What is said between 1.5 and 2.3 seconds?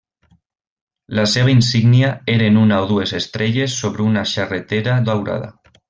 insígnia